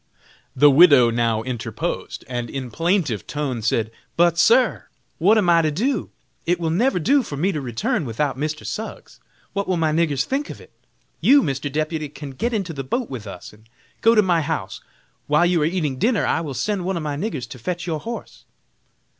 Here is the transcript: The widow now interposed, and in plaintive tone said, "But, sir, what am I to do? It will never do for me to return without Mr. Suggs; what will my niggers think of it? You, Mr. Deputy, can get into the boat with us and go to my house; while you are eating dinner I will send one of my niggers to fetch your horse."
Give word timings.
The 0.55 0.71
widow 0.71 1.11
now 1.11 1.43
interposed, 1.43 2.25
and 2.27 2.49
in 2.49 2.71
plaintive 2.71 3.27
tone 3.27 3.61
said, 3.61 3.91
"But, 4.17 4.39
sir, 4.39 4.87
what 5.19 5.37
am 5.37 5.47
I 5.47 5.61
to 5.61 5.69
do? 5.69 6.09
It 6.47 6.59
will 6.59 6.71
never 6.71 6.97
do 6.97 7.21
for 7.21 7.37
me 7.37 7.51
to 7.51 7.61
return 7.61 8.03
without 8.03 8.35
Mr. 8.35 8.65
Suggs; 8.65 9.19
what 9.53 9.67
will 9.67 9.77
my 9.77 9.91
niggers 9.91 10.23
think 10.23 10.49
of 10.49 10.59
it? 10.59 10.71
You, 11.19 11.43
Mr. 11.43 11.71
Deputy, 11.71 12.09
can 12.09 12.31
get 12.31 12.51
into 12.51 12.73
the 12.73 12.83
boat 12.83 13.11
with 13.11 13.27
us 13.27 13.53
and 13.53 13.69
go 14.01 14.15
to 14.15 14.23
my 14.23 14.41
house; 14.41 14.81
while 15.27 15.45
you 15.45 15.61
are 15.61 15.65
eating 15.65 15.99
dinner 15.99 16.25
I 16.25 16.41
will 16.41 16.55
send 16.55 16.83
one 16.83 16.97
of 16.97 17.03
my 17.03 17.15
niggers 17.15 17.47
to 17.49 17.59
fetch 17.59 17.85
your 17.85 17.99
horse." 17.99 18.45